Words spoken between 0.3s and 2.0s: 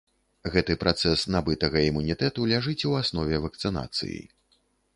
Гэты працэс набытага